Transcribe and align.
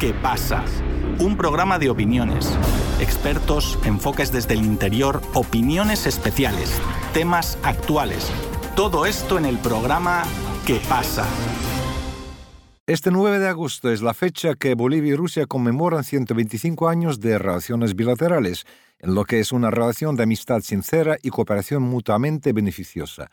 ¿Qué 0.00 0.14
pasa? 0.14 0.64
Un 1.18 1.36
programa 1.36 1.78
de 1.78 1.90
opiniones, 1.90 2.58
expertos, 3.00 3.78
enfoques 3.84 4.32
desde 4.32 4.54
el 4.54 4.64
interior, 4.64 5.20
opiniones 5.34 6.06
especiales, 6.06 6.80
temas 7.12 7.58
actuales. 7.62 8.32
Todo 8.74 9.04
esto 9.04 9.36
en 9.36 9.44
el 9.44 9.58
programa 9.58 10.22
¿Qué 10.66 10.80
pasa? 10.88 11.26
Este 12.86 13.10
9 13.10 13.40
de 13.40 13.48
agosto 13.48 13.90
es 13.90 14.00
la 14.00 14.14
fecha 14.14 14.54
que 14.54 14.74
Bolivia 14.74 15.12
y 15.12 15.16
Rusia 15.16 15.44
conmemoran 15.44 16.02
125 16.02 16.88
años 16.88 17.20
de 17.20 17.36
relaciones 17.36 17.94
bilaterales, 17.94 18.64
en 19.00 19.14
lo 19.14 19.24
que 19.24 19.38
es 19.38 19.52
una 19.52 19.70
relación 19.70 20.16
de 20.16 20.22
amistad 20.22 20.62
sincera 20.62 21.18
y 21.22 21.28
cooperación 21.28 21.82
mutuamente 21.82 22.54
beneficiosa. 22.54 23.30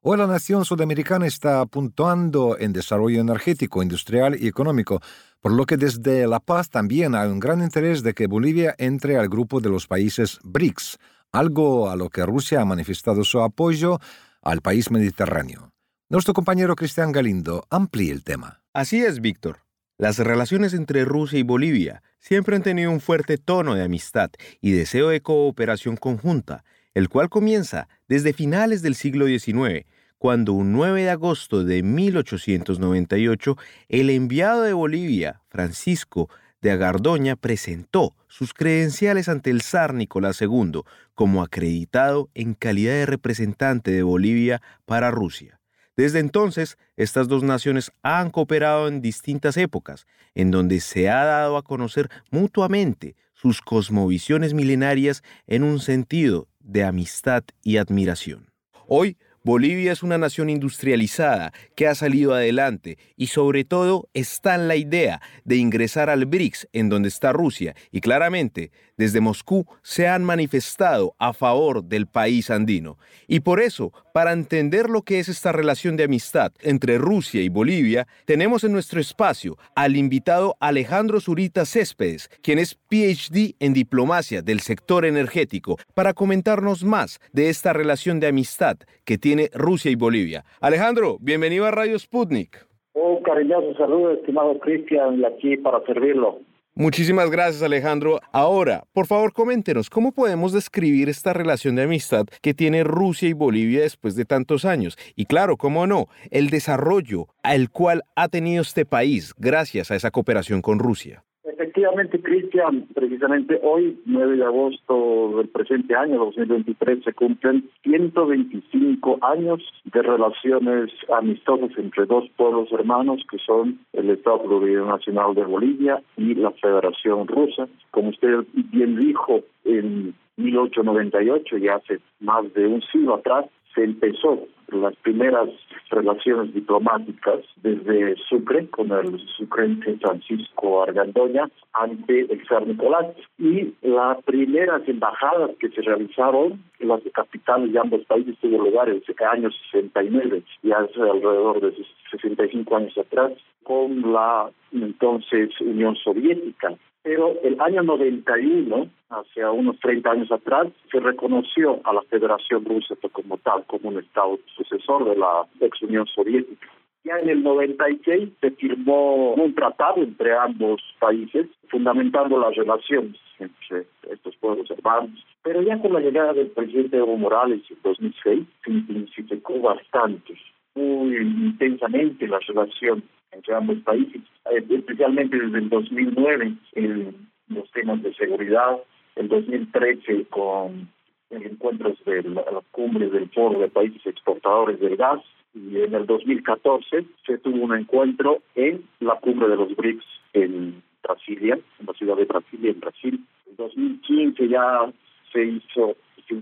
Hoy 0.00 0.16
la 0.16 0.28
nación 0.28 0.64
sudamericana 0.64 1.26
está 1.26 1.66
puntuando 1.66 2.56
en 2.56 2.72
desarrollo 2.72 3.20
energético, 3.20 3.82
industrial 3.82 4.36
y 4.40 4.46
económico, 4.46 5.00
por 5.40 5.50
lo 5.50 5.66
que 5.66 5.76
desde 5.76 6.28
La 6.28 6.38
Paz 6.38 6.70
también 6.70 7.16
hay 7.16 7.28
un 7.28 7.40
gran 7.40 7.60
interés 7.60 8.04
de 8.04 8.14
que 8.14 8.28
Bolivia 8.28 8.76
entre 8.78 9.16
al 9.16 9.28
grupo 9.28 9.60
de 9.60 9.70
los 9.70 9.88
países 9.88 10.38
BRICS, 10.44 10.98
algo 11.32 11.90
a 11.90 11.96
lo 11.96 12.10
que 12.10 12.24
Rusia 12.24 12.60
ha 12.60 12.64
manifestado 12.64 13.24
su 13.24 13.40
apoyo 13.40 13.98
al 14.40 14.60
país 14.60 14.92
mediterráneo. 14.92 15.72
Nuestro 16.08 16.32
compañero 16.32 16.76
Cristian 16.76 17.10
Galindo 17.10 17.66
amplía 17.68 18.12
el 18.12 18.22
tema. 18.22 18.62
Así 18.72 19.04
es, 19.04 19.20
Víctor. 19.20 19.64
Las 19.98 20.18
relaciones 20.20 20.74
entre 20.74 21.04
Rusia 21.04 21.40
y 21.40 21.42
Bolivia 21.42 22.04
siempre 22.20 22.54
han 22.54 22.62
tenido 22.62 22.92
un 22.92 23.00
fuerte 23.00 23.36
tono 23.36 23.74
de 23.74 23.82
amistad 23.82 24.30
y 24.60 24.70
deseo 24.70 25.08
de 25.08 25.22
cooperación 25.22 25.96
conjunta, 25.96 26.62
el 26.94 27.08
cual 27.08 27.28
comienza 27.28 27.88
desde 28.08 28.32
finales 28.32 28.82
del 28.82 28.94
siglo 28.94 29.26
XIX, 29.26 29.86
cuando 30.18 30.52
un 30.52 30.72
9 30.72 31.02
de 31.02 31.10
agosto 31.10 31.64
de 31.64 31.82
1898 31.82 33.56
el 33.88 34.10
enviado 34.10 34.62
de 34.62 34.72
Bolivia, 34.72 35.42
Francisco 35.48 36.28
de 36.60 36.72
Agardoña, 36.72 37.36
presentó 37.36 38.14
sus 38.26 38.52
credenciales 38.52 39.28
ante 39.28 39.50
el 39.50 39.62
zar 39.62 39.94
Nicolás 39.94 40.40
II 40.42 40.82
como 41.14 41.42
acreditado 41.42 42.30
en 42.34 42.54
calidad 42.54 42.92
de 42.92 43.06
representante 43.06 43.90
de 43.90 44.02
Bolivia 44.02 44.60
para 44.84 45.10
Rusia. 45.10 45.60
Desde 45.96 46.20
entonces, 46.20 46.78
estas 46.96 47.26
dos 47.26 47.42
naciones 47.42 47.90
han 48.02 48.30
cooperado 48.30 48.86
en 48.86 49.00
distintas 49.00 49.56
épocas, 49.56 50.06
en 50.34 50.52
donde 50.52 50.78
se 50.78 51.08
ha 51.08 51.24
dado 51.24 51.56
a 51.56 51.62
conocer 51.62 52.08
mutuamente 52.30 53.16
sus 53.34 53.60
cosmovisiones 53.60 54.54
milenarias 54.54 55.22
en 55.46 55.64
un 55.64 55.80
sentido 55.80 56.48
de 56.60 56.84
amistad 56.84 57.42
y 57.62 57.78
admiración. 57.78 58.52
Hoy, 58.86 59.16
Bolivia 59.48 59.92
es 59.92 60.02
una 60.02 60.18
nación 60.18 60.50
industrializada 60.50 61.54
que 61.74 61.86
ha 61.86 61.94
salido 61.94 62.34
adelante 62.34 62.98
y 63.16 63.28
sobre 63.28 63.64
todo 63.64 64.10
está 64.12 64.54
en 64.54 64.68
la 64.68 64.76
idea 64.76 65.22
de 65.46 65.56
ingresar 65.56 66.10
al 66.10 66.26
BRICS 66.26 66.68
en 66.74 66.90
donde 66.90 67.08
está 67.08 67.32
Rusia 67.32 67.74
y 67.90 68.02
claramente 68.02 68.72
desde 68.98 69.20
Moscú 69.22 69.64
se 69.82 70.06
han 70.06 70.22
manifestado 70.22 71.14
a 71.18 71.32
favor 71.32 71.84
del 71.84 72.06
país 72.06 72.50
andino. 72.50 72.98
Y 73.26 73.40
por 73.40 73.60
eso, 73.60 73.92
para 74.12 74.32
entender 74.32 74.90
lo 74.90 75.02
que 75.02 75.20
es 75.20 75.28
esta 75.28 75.52
relación 75.52 75.96
de 75.96 76.04
amistad 76.04 76.52
entre 76.60 76.98
Rusia 76.98 77.40
y 77.40 77.48
Bolivia, 77.48 78.06
tenemos 78.26 78.64
en 78.64 78.72
nuestro 78.72 79.00
espacio 79.00 79.56
al 79.74 79.96
invitado 79.96 80.56
Alejandro 80.60 81.20
Zurita 81.20 81.64
Céspedes, 81.64 82.28
quien 82.42 82.58
es 82.58 82.74
PhD 82.74 83.54
en 83.60 83.72
diplomacia 83.72 84.42
del 84.42 84.60
sector 84.60 85.06
energético, 85.06 85.78
para 85.94 86.12
comentarnos 86.12 86.84
más 86.84 87.20
de 87.32 87.48
esta 87.48 87.72
relación 87.72 88.18
de 88.18 88.26
amistad 88.26 88.78
que 89.04 89.16
tiene 89.16 89.37
Rusia 89.54 89.90
y 89.90 89.94
Bolivia. 89.94 90.44
Alejandro, 90.60 91.18
bienvenido 91.20 91.66
a 91.66 91.70
Radio 91.70 91.98
Sputnik. 91.98 92.66
Un 92.94 93.22
cariñoso 93.22 93.74
saludo, 93.76 94.12
estimado 94.12 94.58
Cristian, 94.58 95.20
y 95.20 95.24
aquí 95.24 95.56
para 95.56 95.80
servirlo. 95.86 96.40
Muchísimas 96.74 97.28
gracias 97.28 97.60
Alejandro. 97.62 98.20
Ahora, 98.30 98.84
por 98.92 99.06
favor, 99.06 99.32
coméntenos, 99.32 99.90
¿cómo 99.90 100.12
podemos 100.12 100.52
describir 100.52 101.08
esta 101.08 101.32
relación 101.32 101.74
de 101.74 101.82
amistad 101.82 102.26
que 102.40 102.54
tiene 102.54 102.84
Rusia 102.84 103.28
y 103.28 103.32
Bolivia 103.32 103.80
después 103.80 104.14
de 104.14 104.24
tantos 104.24 104.64
años? 104.64 104.96
Y 105.16 105.26
claro, 105.26 105.56
cómo 105.56 105.88
no, 105.88 106.06
el 106.30 106.50
desarrollo 106.50 107.26
al 107.42 107.70
cual 107.70 108.04
ha 108.14 108.28
tenido 108.28 108.62
este 108.62 108.84
país 108.84 109.34
gracias 109.36 109.90
a 109.90 109.96
esa 109.96 110.12
cooperación 110.12 110.62
con 110.62 110.78
Rusia. 110.78 111.24
Efectivamente, 111.58 112.20
Cristian, 112.22 112.86
precisamente 112.94 113.58
hoy, 113.64 113.98
9 114.06 114.36
de 114.36 114.44
agosto 114.44 115.32
del 115.38 115.48
presente 115.48 115.96
año, 115.96 116.18
2023, 116.26 117.02
se 117.02 117.12
cumplen 117.12 117.68
125 117.82 119.18
años 119.22 119.60
de 119.86 120.02
relaciones 120.02 120.92
amistosas 121.12 121.70
entre 121.76 122.06
dos 122.06 122.30
pueblos 122.36 122.70
hermanos 122.70 123.22
que 123.28 123.38
son 123.38 123.80
el 123.92 124.08
Estado 124.10 124.44
Plurinacional 124.44 125.34
de 125.34 125.46
Bolivia 125.46 126.00
y 126.16 126.36
la 126.36 126.52
Federación 126.52 127.26
Rusa. 127.26 127.66
Como 127.90 128.10
usted 128.10 128.44
bien 128.52 128.96
dijo, 128.96 129.40
en 129.64 130.14
1898, 130.36 131.56
ya 131.56 131.74
hace 131.74 131.98
más 132.20 132.54
de 132.54 132.68
un 132.68 132.82
siglo 132.82 133.16
atrás, 133.16 133.46
se 133.74 133.82
empezó 133.82 134.46
las 134.68 134.94
primeras 134.96 135.48
relaciones 135.90 136.52
diplomáticas 136.54 137.40
desde 137.62 138.16
Sucre, 138.28 138.68
con 138.68 138.90
el 138.92 139.18
sucrense 139.36 139.96
Francisco 139.98 140.82
Argandoña, 140.82 141.48
ante 141.72 142.20
el 142.20 142.46
zar 142.46 142.66
Nicolás. 142.66 143.06
Y 143.38 143.74
las 143.82 144.22
primeras 144.24 144.86
embajadas 144.88 145.50
que 145.58 145.70
se 145.70 145.82
realizaron 145.82 146.62
en 146.78 146.88
las 146.88 147.00
capitales 147.12 147.72
de 147.72 147.78
ambos 147.78 148.04
países 148.04 148.36
tuvo 148.40 148.64
lugar 148.64 148.88
en 148.88 149.02
el 149.06 149.26
año 149.26 149.50
69, 149.70 150.42
ya 150.62 150.78
hace 150.78 151.00
alrededor 151.00 151.60
de 151.60 151.84
65 152.10 152.76
años 152.76 152.98
atrás, 152.98 153.32
con 153.62 154.12
la 154.12 154.50
entonces 154.72 155.50
Unión 155.60 155.96
Soviética 155.96 156.74
pero 157.08 157.40
el 157.42 157.58
año 157.58 157.82
91, 157.84 158.86
hace 159.08 159.42
unos 159.46 159.80
30 159.80 160.10
años 160.10 160.30
atrás, 160.30 160.66
se 160.92 161.00
reconoció 161.00 161.80
a 161.84 161.94
la 161.94 162.02
Federación 162.02 162.66
Rusa 162.66 162.96
como 163.10 163.38
tal, 163.38 163.64
como 163.64 163.88
un 163.88 163.98
Estado 163.98 164.38
sucesor 164.54 165.08
de 165.08 165.16
la 165.16 165.46
ex 165.58 165.80
Unión 165.80 166.06
Soviética. 166.14 166.68
Ya 167.04 167.18
en 167.18 167.30
el 167.30 167.42
96 167.42 168.28
se 168.38 168.50
firmó 168.50 169.32
un 169.32 169.54
tratado 169.54 170.02
entre 170.02 170.36
ambos 170.36 170.82
países, 170.98 171.46
fundamentando 171.70 172.38
las 172.38 172.54
relaciones 172.54 173.16
entre 173.38 173.86
estos 174.10 174.36
pueblos 174.36 174.70
hermanos. 174.70 175.24
Pero 175.42 175.62
ya 175.62 175.80
con 175.80 175.94
la 175.94 176.00
llegada 176.00 176.34
del 176.34 176.48
presidente 176.48 176.98
Evo 176.98 177.16
Morales 177.16 177.62
en 177.70 177.78
2006, 177.84 178.46
se 178.62 178.70
intensificó 178.70 179.58
bastante, 179.60 180.34
muy 180.78 181.16
intensamente 181.16 182.28
la 182.28 182.38
relación 182.38 183.02
entre 183.32 183.54
ambos 183.54 183.78
países, 183.78 184.22
eh, 184.50 184.64
especialmente 184.70 185.38
desde 185.38 185.58
el 185.58 185.68
2009 185.68 186.54
en 186.74 187.28
los 187.48 187.70
temas 187.72 188.02
de 188.02 188.14
seguridad, 188.14 188.78
el 189.16 189.28
2013 189.28 190.26
con 190.26 190.88
el 191.30 191.42
encuentro 191.42 191.94
de 192.06 192.22
la, 192.22 192.44
cumbre 192.70 193.10
del 193.10 193.28
Foro 193.30 193.58
de 193.58 193.68
Países 193.68 194.06
Exportadores 194.06 194.80
del 194.80 194.96
Gas 194.96 195.20
y 195.54 195.80
en 195.80 195.94
el 195.94 196.06
2014 196.06 197.04
se 197.26 197.38
tuvo 197.38 197.64
un 197.64 197.74
encuentro 197.74 198.38
en 198.54 198.84
la 199.00 199.16
cumbre 199.16 199.48
de 199.48 199.56
los 199.56 199.74
BRICS 199.76 200.06
en 200.32 200.82
Brasilia, 201.02 201.58
en 201.80 201.86
la 201.86 201.92
ciudad 201.94 202.16
de 202.16 202.24
Brasilia, 202.24 202.70
en 202.70 202.80
Brasil. 202.80 203.24
En 203.46 203.56
2015 203.56 204.48
ya 204.48 204.92
se 205.32 205.44
hizo 205.44 205.96
se 206.28 206.34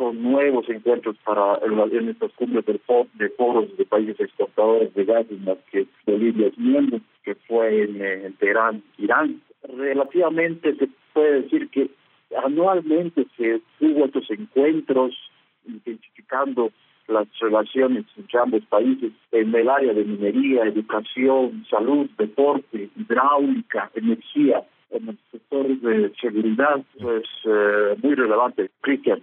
intensificó 0.00 0.12
nuevos 0.12 0.68
encuentros 0.68 1.16
para 1.24 1.58
en 1.92 2.08
estas 2.08 2.32
cumbres 2.32 2.64
del 2.66 2.80
de 3.14 3.28
foros 3.30 3.76
de 3.76 3.84
países 3.84 4.18
exportadores 4.20 4.94
de 4.94 5.04
gas 5.04 5.26
en 5.30 5.44
las 5.44 5.58
que 5.70 5.86
Bolivia 6.06 6.48
es 6.48 6.58
miembro, 6.58 7.00
que 7.24 7.34
fue 7.34 7.84
en, 7.84 8.02
en 8.02 8.32
Teherán, 8.34 8.82
Irán. 8.98 9.40
Relativamente 9.76 10.74
se 10.76 10.88
puede 11.12 11.42
decir 11.42 11.68
que 11.68 11.90
anualmente 12.44 13.26
se 13.36 13.60
hubo 13.80 14.06
estos 14.06 14.30
encuentros 14.30 15.14
intensificando 15.66 16.70
las 17.08 17.26
relaciones 17.40 18.04
entre 18.16 18.38
ambos 18.38 18.62
países 18.66 19.12
en 19.32 19.54
el 19.54 19.68
área 19.68 19.92
de 19.92 20.04
minería, 20.04 20.62
educación, 20.62 21.64
salud, 21.68 22.08
deporte, 22.16 22.88
hidráulica, 22.96 23.90
energía, 23.94 24.62
en 24.90 25.08
el 25.08 25.18
sector 25.30 25.66
de 25.66 26.12
seguridad 26.20 26.78
es 26.78 27.02
pues, 27.02 27.24
eh, 27.44 27.96
muy 28.02 28.14
relevante. 28.14 28.70
Cristian. 28.80 29.20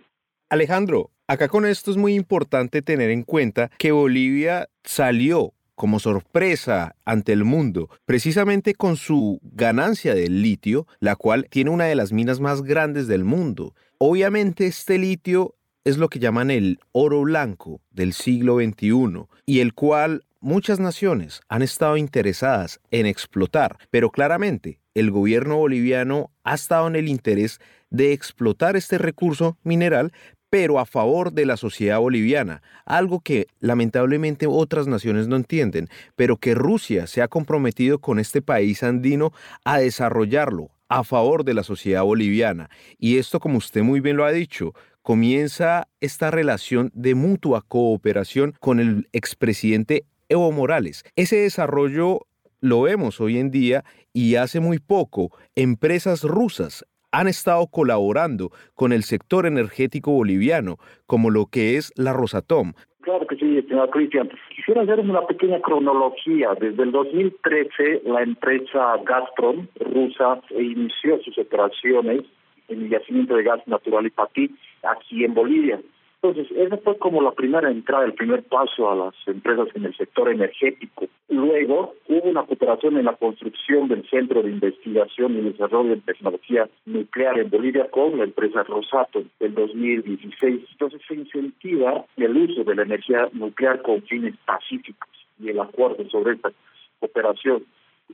Alejandro, 0.49 1.11
acá 1.27 1.49
con 1.49 1.65
esto 1.65 1.91
es 1.91 1.97
muy 1.97 2.13
importante 2.15 2.81
tener 2.81 3.09
en 3.09 3.23
cuenta 3.23 3.69
que 3.77 3.91
Bolivia 3.91 4.69
salió 4.85 5.53
como 5.75 5.99
sorpresa 5.99 6.95
ante 7.03 7.33
el 7.33 7.43
mundo, 7.43 7.89
precisamente 8.05 8.73
con 8.73 8.95
su 8.95 9.39
ganancia 9.43 10.15
del 10.15 10.41
litio, 10.41 10.87
la 10.99 11.17
cual 11.17 11.47
tiene 11.49 11.69
una 11.69 11.83
de 11.83 11.95
las 11.95 12.13
minas 12.13 12.39
más 12.39 12.63
grandes 12.63 13.07
del 13.07 13.25
mundo. 13.25 13.75
Obviamente 13.97 14.67
este 14.67 14.97
litio 14.97 15.55
es 15.83 15.97
lo 15.97 16.07
que 16.07 16.19
llaman 16.19 16.49
el 16.49 16.79
oro 16.93 17.21
blanco 17.21 17.81
del 17.91 18.13
siglo 18.13 18.57
XXI 18.57 19.25
y 19.45 19.59
el 19.59 19.73
cual 19.73 20.23
muchas 20.39 20.79
naciones 20.79 21.41
han 21.49 21.61
estado 21.61 21.97
interesadas 21.97 22.79
en 22.89 23.05
explotar, 23.05 23.77
pero 23.91 24.11
claramente 24.11 24.79
el 24.95 25.11
gobierno 25.11 25.57
boliviano 25.57 26.31
ha 26.43 26.55
estado 26.55 26.87
en 26.87 26.95
el 26.95 27.09
interés 27.09 27.59
de 27.89 28.13
explotar 28.13 28.75
este 28.75 28.97
recurso 28.97 29.57
mineral, 29.63 30.11
pero 30.49 30.79
a 30.79 30.85
favor 30.85 31.33
de 31.33 31.45
la 31.45 31.57
sociedad 31.57 31.99
boliviana, 31.99 32.61
algo 32.85 33.19
que 33.19 33.47
lamentablemente 33.59 34.47
otras 34.47 34.87
naciones 34.87 35.27
no 35.27 35.35
entienden, 35.35 35.89
pero 36.15 36.37
que 36.37 36.55
Rusia 36.55 37.07
se 37.07 37.21
ha 37.21 37.27
comprometido 37.27 37.99
con 37.99 38.19
este 38.19 38.41
país 38.41 38.83
andino 38.83 39.33
a 39.65 39.79
desarrollarlo 39.79 40.69
a 40.89 41.03
favor 41.03 41.43
de 41.43 41.53
la 41.53 41.63
sociedad 41.63 42.03
boliviana. 42.03 42.69
Y 42.97 43.17
esto, 43.17 43.39
como 43.39 43.57
usted 43.57 43.83
muy 43.83 43.99
bien 43.99 44.15
lo 44.15 44.25
ha 44.25 44.31
dicho, 44.31 44.73
comienza 45.01 45.87
esta 45.99 46.31
relación 46.31 46.91
de 46.93 47.15
mutua 47.15 47.61
cooperación 47.67 48.55
con 48.59 48.79
el 48.79 49.09
expresidente 49.11 50.05
Evo 50.29 50.51
Morales. 50.51 51.03
Ese 51.15 51.37
desarrollo 51.37 52.27
lo 52.59 52.81
vemos 52.81 53.21
hoy 53.21 53.37
en 53.37 53.51
día 53.51 53.83
y 54.13 54.35
hace 54.35 54.59
muy 54.59 54.79
poco 54.79 55.31
empresas 55.55 56.23
rusas 56.23 56.85
han 57.11 57.27
estado 57.27 57.67
colaborando 57.67 58.51
con 58.75 58.91
el 58.91 59.03
sector 59.03 59.45
energético 59.45 60.11
boliviano, 60.11 60.77
como 61.05 61.29
lo 61.29 61.45
que 61.45 61.77
es 61.77 61.91
la 61.95 62.13
Rosatom. 62.13 62.73
Claro 63.01 63.25
que 63.25 63.37
sí, 63.37 63.61
señor 63.61 63.89
Cristian. 63.91 64.29
Quisiera 64.53 64.81
hacer 64.81 64.99
una 64.99 65.25
pequeña 65.25 65.61
cronología. 65.61 66.49
Desde 66.59 66.83
el 66.83 66.91
2013, 66.91 68.01
la 68.03 68.21
empresa 68.21 68.97
Gazprom 69.05 69.67
rusa 69.79 70.41
inició 70.49 71.17
sus 71.23 71.37
operaciones 71.37 72.23
en 72.67 72.83
el 72.83 72.89
yacimiento 72.89 73.35
de 73.35 73.43
gas 73.43 73.65
natural 73.65 74.03
y 74.03 74.07
Ipatí 74.07 74.55
aquí 74.83 75.23
en 75.23 75.33
Bolivia. 75.33 75.79
Entonces, 76.21 76.51
esa 76.57 76.77
fue 76.77 76.97
como 76.97 77.21
la 77.21 77.31
primera 77.31 77.69
entrada, 77.69 78.05
el 78.05 78.13
primer 78.13 78.41
paso 78.43 78.89
a 78.89 78.95
las 78.95 79.13
empresas 79.27 79.67
en 79.75 79.85
el 79.85 79.95
sector 79.95 80.29
energético. 80.29 81.05
Luego 81.29 81.93
hubo 82.07 82.29
una 82.29 82.43
cooperación 82.43 82.97
en 82.97 83.05
la 83.05 83.15
construcción 83.15 83.87
del 83.87 84.07
Centro 84.09 84.41
de 84.41 84.49
Investigación 84.49 85.37
y 85.37 85.41
Desarrollo 85.41 85.91
de 85.91 86.01
Tecnología 86.01 86.67
Nuclear 86.85 87.37
en 87.39 87.49
Bolivia 87.51 87.87
con 87.91 88.17
la 88.17 88.23
empresa 88.23 88.63
Rosato 88.63 89.23
en 89.39 89.53
2016. 89.53 90.63
Entonces 90.71 91.01
se 91.07 91.13
incentiva 91.13 92.05
el 92.15 92.35
uso 92.35 92.63
de 92.63 92.75
la 92.75 92.81
energía 92.81 93.29
nuclear 93.33 93.83
con 93.83 94.01
fines 94.01 94.35
pacíficos 94.45 95.09
y 95.39 95.49
el 95.49 95.59
acuerdo 95.59 96.09
sobre 96.09 96.33
esta 96.33 96.51
cooperación 96.99 97.63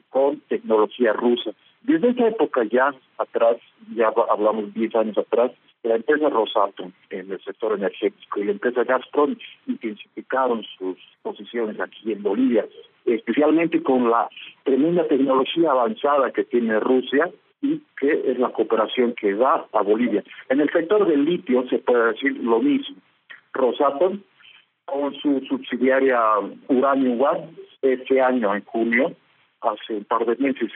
con 0.09 0.41
tecnología 0.49 1.13
rusa. 1.13 1.51
Desde 1.83 2.09
esa 2.09 2.27
época 2.27 2.63
ya 2.69 2.93
atrás, 3.17 3.57
ya 3.95 4.11
hablamos 4.29 4.73
10 4.73 4.95
años 4.95 5.17
atrás, 5.17 5.51
la 5.83 5.95
empresa 5.95 6.29
Rosatom 6.29 6.91
en 7.09 7.31
el 7.31 7.41
sector 7.43 7.73
energético 7.73 8.39
y 8.39 8.45
la 8.45 8.51
empresa 8.53 8.83
Gazprom 8.83 9.35
intensificaron 9.67 10.63
sus 10.77 10.97
posiciones 11.21 11.79
aquí 11.79 12.11
en 12.11 12.23
Bolivia, 12.23 12.65
especialmente 13.05 13.83
con 13.83 14.09
la 14.09 14.29
tremenda 14.63 15.07
tecnología 15.07 15.71
avanzada 15.71 16.31
que 16.31 16.45
tiene 16.45 16.79
Rusia 16.79 17.29
y 17.61 17.81
que 17.99 18.31
es 18.31 18.39
la 18.39 18.49
cooperación 18.49 19.13
que 19.13 19.33
da 19.33 19.65
a 19.71 19.81
Bolivia. 19.81 20.23
En 20.49 20.61
el 20.61 20.69
sector 20.71 21.05
del 21.07 21.25
litio 21.25 21.67
se 21.69 21.79
puede 21.79 22.13
decir 22.13 22.37
lo 22.43 22.59
mismo. 22.59 22.97
Rosatom 23.53 24.21
con 24.85 25.13
su 25.15 25.39
subsidiaria 25.47 26.19
Uranium 26.67 27.21
One 27.21 27.49
este 27.81 28.21
año 28.21 28.55
en 28.55 28.63
junio, 28.65 29.13
hace 29.61 29.95
un 29.95 30.03
par 30.05 30.25
de 30.25 30.35
meses, 30.37 30.71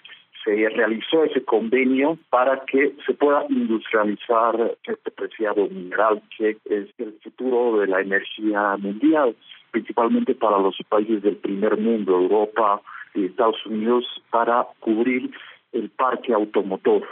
se 0.48 0.70
realizó 0.70 1.26
ese 1.26 1.44
convenio 1.44 2.18
para 2.30 2.64
que 2.64 2.96
se 3.06 3.14
pueda 3.14 3.46
industrializar 3.50 4.78
este 4.84 5.12
preciado 5.12 5.68
mineral 5.68 6.22
que 6.38 6.52
es 6.64 6.88
el 6.98 7.20
futuro 7.22 7.80
de 7.80 7.88
la 7.88 8.00
energía 8.00 8.78
mundial, 8.78 9.36
principalmente 9.72 10.36
para 10.36 10.58
los 10.60 10.78
países 10.88 11.22
del 11.22 11.36
primer 11.36 11.78
mundo, 11.78 12.14
Europa 12.14 12.82
y 13.14 13.26
Estados 13.26 13.66
Unidos, 13.66 14.06
para 14.30 14.66
cubrir 14.80 15.32
el 15.74 15.90
parque 15.90 16.34
automotor 16.34 17.06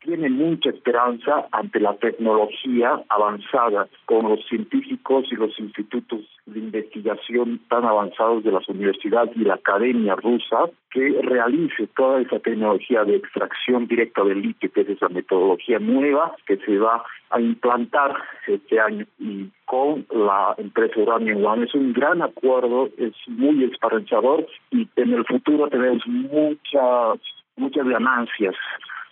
tiene 0.00 0.30
mucha 0.30 0.70
esperanza 0.70 1.46
ante 1.52 1.80
la 1.80 1.94
tecnología 1.96 3.02
avanzada 3.08 3.88
con 4.06 4.28
los 4.28 4.44
científicos 4.46 5.26
y 5.30 5.36
los 5.36 5.58
institutos 5.58 6.20
de 6.46 6.58
investigación 6.58 7.60
tan 7.68 7.84
avanzados 7.84 8.44
de 8.44 8.52
las 8.52 8.68
universidades 8.68 9.36
y 9.36 9.40
la 9.40 9.54
academia 9.54 10.14
rusa 10.16 10.70
que 10.90 11.20
realice 11.22 11.86
toda 11.96 12.20
esa 12.20 12.38
tecnología 12.38 13.04
de 13.04 13.16
extracción 13.16 13.86
directa 13.86 14.22
del 14.24 14.42
litio, 14.42 14.70
que 14.72 14.82
es 14.82 14.88
esa 14.90 15.08
metodología 15.08 15.78
nueva 15.78 16.34
que 16.46 16.56
se 16.58 16.78
va 16.78 17.04
a 17.30 17.40
implantar 17.40 18.14
este 18.46 18.78
año 18.80 19.04
y 19.18 19.48
con 19.64 20.06
la 20.10 20.54
empresa 20.58 21.00
Uranium 21.00 21.44
One. 21.44 21.64
Es 21.64 21.74
un 21.74 21.92
gran 21.92 22.22
acuerdo, 22.22 22.90
es 22.96 23.14
muy 23.26 23.64
esperanzador 23.64 24.46
y 24.70 24.88
en 24.96 25.14
el 25.14 25.24
futuro 25.24 25.68
tenemos 25.68 26.06
muchas 26.06 27.18
muchas 27.56 27.86
ganancias 27.86 28.54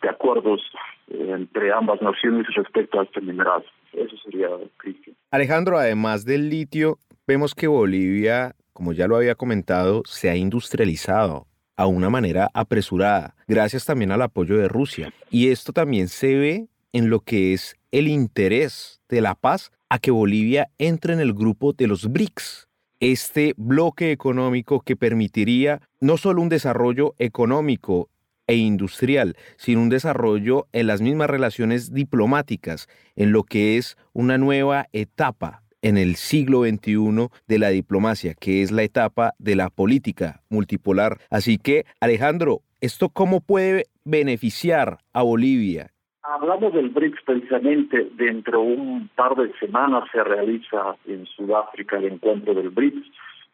de 0.03 0.09
acuerdos 0.09 0.61
eh, 1.09 1.31
entre 1.31 1.73
ambas 1.73 2.01
naciones 2.03 2.47
respecto 2.55 3.01
a 3.01 3.05
este 3.05 3.21
mineral. 3.21 3.65
Eso 3.93 4.17
sería, 4.25 4.49
Cristian. 4.77 5.17
Alejandro, 5.31 5.79
además 5.79 6.25
del 6.25 6.49
litio, 6.51 6.99
vemos 7.27 7.55
que 7.55 7.67
Bolivia, 7.67 8.55
como 8.73 8.93
ya 8.93 9.07
lo 9.07 9.17
había 9.17 9.35
comentado, 9.35 10.03
se 10.05 10.31
ha 10.31 10.37
industrializado 10.37 11.47
a 11.77 11.87
una 11.87 12.11
manera 12.11 12.51
apresurada, 12.55 13.35
gracias 13.49 13.85
también 13.87 14.13
al 14.13 14.23
apoyo 14.23 14.57
de 14.59 14.69
Rusia. 14.69 15.13
Y 15.31 15.51
esto 15.51 15.73
también 15.73 16.09
se 16.09 16.37
ve 16.37 16.69
en 16.93 17.09
lo 17.09 17.21
que 17.21 17.55
es 17.55 17.77
el 17.91 18.09
interés 18.09 19.01
de 19.09 19.21
la 19.21 19.35
paz 19.35 19.73
a 19.89 19.99
que 19.99 20.11
Bolivia 20.11 20.69
entre 20.79 21.15
en 21.15 21.21
el 21.21 21.33
grupo 21.33 21.73
de 21.73 21.87
los 21.87 22.11
BRICS, 22.11 22.69
este 23.01 23.55
bloque 23.57 24.13
económico 24.13 24.81
que 24.81 24.97
permitiría 24.97 25.81
no 26.01 26.17
solo 26.17 26.41
un 26.41 26.49
desarrollo 26.49 27.15
económico 27.19 28.09
e 28.47 28.57
industrial, 28.57 29.37
sin 29.57 29.79
un 29.79 29.89
desarrollo 29.89 30.67
en 30.73 30.87
las 30.87 31.01
mismas 31.01 31.31
relaciones 31.31 31.93
diplomáticas, 31.93 32.89
en 33.17 33.33
lo 33.33 33.43
que 33.45 33.77
es 33.77 33.97
una 34.13 34.39
nueva 34.39 34.87
etapa 34.93 35.63
en 35.83 35.99
el 35.99 36.15
siglo 36.15 36.63
XXI 36.63 37.29
de 37.49 37.59
la 37.59 37.69
diplomacia, 37.71 38.35
que 38.35 38.63
es 38.63 38.71
la 38.71 38.85
etapa 38.85 39.33
de 39.39 39.57
la 39.57 39.69
política 39.69 40.41
multipolar. 40.49 41.19
Así 41.29 41.59
que, 41.59 41.85
Alejandro, 42.01 42.61
¿esto 42.81 43.09
cómo 43.09 43.41
puede 43.41 43.85
beneficiar 44.05 44.99
a 45.13 45.23
Bolivia? 45.23 45.91
Hablamos 46.23 46.73
del 46.73 46.91
BRICS 46.91 47.19
precisamente, 47.27 48.09
dentro 48.17 48.61
de 48.61 48.67
un 48.77 49.11
par 49.17 49.35
de 49.35 49.53
semanas 49.59 50.05
se 50.13 50.23
realiza 50.23 50.97
en 51.07 51.27
Sudáfrica 51.27 51.99
el 51.99 52.05
encuentro 52.05 52.55
del 52.55 52.71
BRICS, 52.71 53.05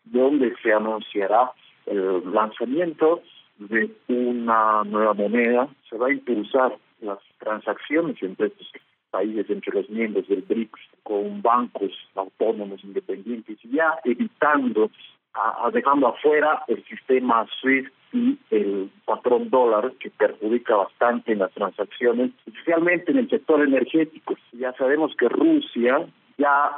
donde 0.04 0.54
se 0.62 0.72
anunciará 0.72 1.52
el 1.86 2.30
lanzamiento 2.32 3.22
de 3.58 3.90
una 4.08 4.84
nueva 4.84 5.14
moneda, 5.14 5.68
se 5.88 5.96
va 5.96 6.08
a 6.08 6.12
impulsar 6.12 6.76
las 7.00 7.18
transacciones 7.38 8.22
entre 8.22 8.48
estos 8.48 8.72
países, 9.10 9.48
entre 9.50 9.74
los 9.74 9.88
miembros 9.90 10.28
del 10.28 10.42
BRICS, 10.42 10.80
con 11.02 11.42
bancos 11.42 11.92
autónomos 12.14 12.82
independientes, 12.84 13.58
ya 13.64 13.98
evitando, 14.04 14.90
a, 15.34 15.70
dejando 15.72 16.08
afuera 16.08 16.62
el 16.68 16.84
sistema 16.84 17.46
SWIFT 17.60 17.92
y 18.12 18.38
el 18.50 18.90
patrón 19.04 19.50
dólar 19.50 19.92
que 20.00 20.10
perjudica 20.10 20.76
bastante 20.76 21.32
en 21.32 21.40
las 21.40 21.52
transacciones, 21.52 22.30
especialmente 22.46 23.10
en 23.12 23.18
el 23.18 23.28
sector 23.28 23.62
energético. 23.62 24.34
Ya 24.52 24.72
sabemos 24.74 25.14
que 25.16 25.28
Rusia 25.28 26.06
ya 26.38 26.70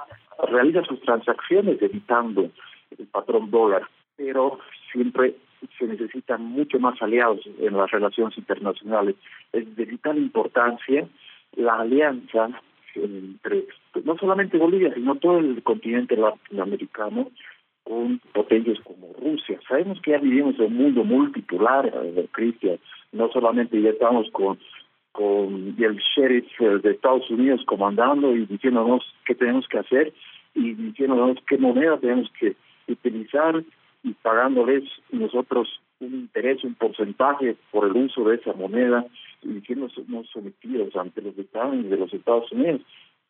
realiza 0.48 0.82
sus 0.84 1.00
transacciones 1.02 1.80
evitando 1.80 2.50
el 2.98 3.06
patrón 3.06 3.50
dólar, 3.50 3.82
pero 4.16 4.58
siempre 4.92 5.36
se 5.78 5.86
necesitan 5.86 6.42
mucho 6.42 6.78
más 6.78 7.00
aliados 7.02 7.40
en 7.58 7.76
las 7.76 7.90
relaciones 7.90 8.36
internacionales. 8.38 9.16
Es 9.52 9.76
de 9.76 9.84
vital 9.84 10.18
importancia 10.18 11.06
la 11.56 11.80
alianza 11.80 12.50
entre 12.94 13.66
no 14.04 14.16
solamente 14.16 14.58
Bolivia, 14.58 14.92
sino 14.94 15.14
todo 15.16 15.38
el 15.38 15.62
continente 15.62 16.16
latinoamericano 16.16 17.30
con 17.84 18.20
potencias 18.32 18.78
como 18.80 19.12
Rusia. 19.20 19.58
Sabemos 19.68 20.00
que 20.00 20.12
ya 20.12 20.18
vivimos 20.18 20.56
en 20.58 20.66
un 20.66 20.76
mundo 20.76 21.04
multipolar, 21.04 21.92
eh, 21.92 22.26
Cristian, 22.32 22.78
no 23.12 23.30
solamente 23.30 23.80
ya 23.80 23.90
estamos 23.90 24.30
con 24.30 24.58
con 25.12 25.74
el 25.76 25.96
sheriff 26.16 26.46
eh, 26.60 26.78
de 26.82 26.92
Estados 26.92 27.28
Unidos 27.30 27.62
comandando 27.66 28.34
y 28.36 28.46
diciéndonos 28.46 29.02
qué 29.24 29.34
tenemos 29.34 29.66
que 29.68 29.78
hacer 29.78 30.12
y 30.54 30.74
diciéndonos 30.74 31.38
qué 31.48 31.58
moneda 31.58 31.98
tenemos 31.98 32.30
que 32.38 32.54
utilizar 32.88 33.62
y 34.02 34.12
pagándoles 34.14 34.84
nosotros 35.12 35.80
un 36.00 36.14
interés, 36.14 36.64
un 36.64 36.74
porcentaje 36.74 37.56
por 37.70 37.86
el 37.86 37.96
uso 37.96 38.24
de 38.24 38.36
esa 38.36 38.52
moneda 38.54 39.04
y 39.42 39.60
siendo 39.60 39.88
sometidos 40.32 40.96
ante 40.96 41.22
los 41.22 41.36
dictámenes 41.36 41.90
de 41.90 41.96
los 41.96 42.12
Estados 42.12 42.50
Unidos. 42.52 42.80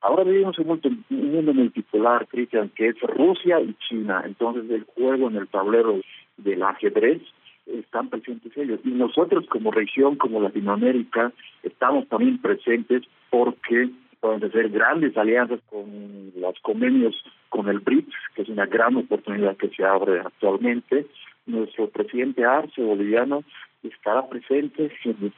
Ahora 0.02 0.24
vivimos 0.24 0.58
en 0.58 0.70
un 0.70 1.04
mundo 1.10 1.52
multipolar, 1.52 2.26
Cristian, 2.28 2.70
que 2.70 2.88
es 2.88 3.00
Rusia 3.00 3.60
y 3.60 3.74
China. 3.88 4.22
Entonces 4.24 4.70
el 4.70 4.84
juego 4.84 5.28
en 5.28 5.36
el 5.36 5.48
tablero 5.48 6.00
del 6.38 6.62
ajedrez 6.62 7.20
están 7.66 8.08
presentes 8.08 8.56
ellos. 8.56 8.80
Y 8.84 8.90
nosotros 8.90 9.46
como 9.48 9.70
región, 9.70 10.16
como 10.16 10.40
Latinoamérica, 10.40 11.32
estamos 11.62 12.08
también 12.08 12.38
presentes 12.38 13.02
porque 13.28 13.90
pueden 14.20 14.44
hacer 14.44 14.70
grandes 14.70 15.16
alianzas 15.16 15.60
con 15.68 16.32
los 16.36 16.58
convenios 16.60 17.14
con 17.48 17.68
el 17.68 17.80
BRICS, 17.80 18.08
que 18.08 18.19
una 18.50 18.66
gran 18.66 18.96
oportunidad 18.96 19.56
que 19.56 19.68
se 19.68 19.84
abre 19.84 20.20
actualmente. 20.20 21.06
Nuestro 21.46 21.88
presidente 21.88 22.44
Arce, 22.44 22.82
boliviano, 22.82 23.44
estará 23.82 24.28
presente 24.28 24.92
en 25.04 25.32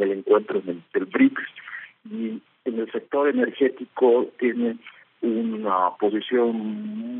el, 0.00 0.12
encuentro 0.12 0.60
del, 0.60 0.82
BRICS 0.94 1.42
y 2.10 2.40
en 2.64 2.78
el 2.78 2.90
sector 2.90 3.28
energético 3.28 4.28
tiene 4.38 4.76
una 5.22 5.90
posición 5.98 6.56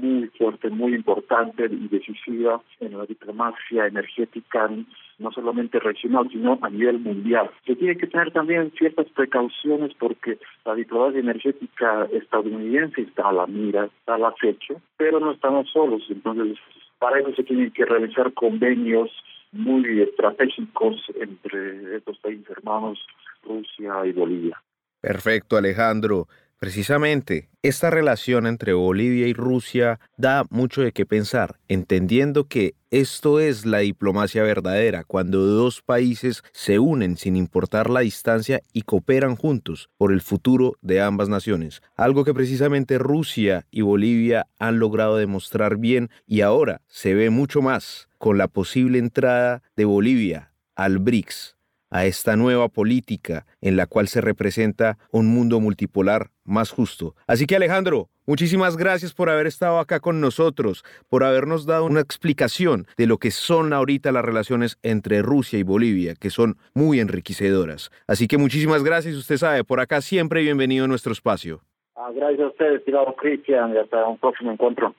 muy 0.01 0.29
fuerte, 0.39 0.71
muy 0.71 0.95
importante 0.95 1.67
y 1.67 1.89
decisiva 1.89 2.61
en 2.81 2.97
la 2.97 3.07
diplomacia 3.07 3.87
energética, 3.87 4.71
no 5.19 5.31
solamente 5.33 5.79
regional, 5.79 6.29
sino 6.31 6.59
a 6.61 6.71
nivel 6.71 6.99
mundial. 6.99 7.51
Se 7.67 7.77
tiene 7.77 7.97
que 7.97 8.07
tener 8.07 8.33
también 8.33 8.73
ciertas 8.79 9.07
precauciones 9.11 9.93
porque 9.99 10.39
la 10.65 10.75
diplomacia 10.75 11.21
energética 11.21 12.07
estadounidense 12.13 13.03
está 13.03 13.29
a 13.29 13.33
la 13.33 13.47
mira, 13.47 13.87
está 13.87 14.15
al 14.15 14.25
acecho, 14.25 14.81
pero 14.97 15.21
no 15.21 15.33
estamos 15.33 15.69
solos, 15.71 16.03
entonces 16.11 16.59
para 16.99 17.21
eso 17.21 17.35
se 17.35 17.45
tienen 17.45 17.71
que 17.71 17.85
realizar 17.85 18.33
convenios 18.33 19.11
muy 19.53 20.03
estratégicos 20.03 20.97
entre 21.21 21.97
estos 21.97 22.19
países 22.19 22.49
hermanos, 22.51 22.99
Rusia 23.43 24.05
y 24.05 24.13
Bolivia. 24.13 24.61
Perfecto, 25.01 25.57
Alejandro. 25.57 26.27
Precisamente, 26.59 27.51
esta 27.63 27.91
relación 27.91 28.47
entre 28.47 28.73
Bolivia 28.73 29.27
y 29.27 29.35
Rusia 29.35 30.01
da 30.17 30.47
mucho 30.49 30.81
de 30.81 30.93
qué 30.93 31.05
pensar, 31.05 31.59
entendiendo 31.69 32.49
que 32.49 32.75
esto 32.91 33.41
es 33.41 33.67
la 33.67 33.81
diplomacia 33.81 34.43
verdadera, 34.43 35.05
cuando 35.05 35.45
dos 35.45 35.83
países 35.83 36.43
se 36.53 36.79
unen 36.79 37.19
sin 37.19 37.37
importar 37.37 37.91
la 37.91 38.01
distancia 38.01 38.63
y 38.73 38.83
cooperan 38.83 39.37
juntos 39.37 39.91
por 39.99 40.13
el 40.13 40.23
futuro 40.23 40.79
de 40.81 41.03
ambas 41.03 41.29
naciones, 41.29 41.83
algo 41.95 42.25
que 42.25 42.33
precisamente 42.33 42.97
Rusia 42.97 43.67
y 43.71 43.83
Bolivia 43.83 44.47
han 44.59 44.79
logrado 44.79 45.17
demostrar 45.17 45.77
bien 45.77 46.09
y 46.27 46.41
ahora 46.41 46.81
se 46.87 47.13
ve 47.13 47.29
mucho 47.29 47.61
más 47.61 48.09
con 48.17 48.39
la 48.39 48.49
posible 48.49 48.99
entrada 48.99 49.63
de 49.77 49.85
Bolivia 49.85 50.53
al 50.75 51.01
BRICS 51.01 51.56
a 51.91 52.07
esta 52.07 52.37
nueva 52.37 52.69
política 52.69 53.47
en 53.61 53.77
la 53.77 53.87
cual 53.87 54.09
se 54.09 54.21
representa 54.21 54.99
un 55.11 55.27
mundo 55.27 55.61
multipolar 55.61 56.31
más 56.45 56.71
justo. 56.71 57.15
Así 57.27 57.47
que 57.47 57.57
Alejandro, 57.57 58.09
muchísimas 58.27 58.77
gracias 58.77 59.13
por 59.13 59.31
haber 59.31 59.47
estado 59.47 59.79
acá 59.79 60.01
con 60.01 60.21
nosotros, 60.21 60.85
por 61.09 61.25
habernos 61.25 61.67
dado 61.67 61.85
una 61.85 62.01
explicación 62.01 62.87
de 62.97 63.07
lo 63.07 63.19
que 63.19 63.31
son 63.31 63.73
ahorita 63.73 64.13
las 64.13 64.25
relaciones 64.25 64.79
entre 64.83 65.23
Rusia 65.23 65.59
y 65.59 65.63
Bolivia, 65.63 66.15
que 66.15 66.31
son 66.31 66.57
muy 66.75 67.01
enriquecedoras. 67.01 67.91
Así 68.07 68.29
que 68.29 68.39
muchísimas 68.39 68.85
gracias, 68.85 69.15
usted 69.17 69.37
sabe, 69.37 69.65
por 69.65 69.81
acá 69.81 70.01
siempre 70.01 70.43
bienvenido 70.43 70.85
a 70.85 70.89
nuestro 70.89 71.13
espacio. 71.13 71.61
Ah, 71.95 72.11
gracias 72.15 72.41
a 72.41 72.47
ustedes, 72.49 72.79
estimado 72.81 73.15
Cristian, 73.17 73.75
y 73.75 73.79
hasta 73.79 74.07
un 74.07 74.19
próximo 74.19 74.53
encuentro. 74.53 74.95